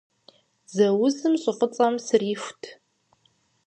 [0.69, 2.63] Дзэ узым щӀы фӀыцӀэм срихурт.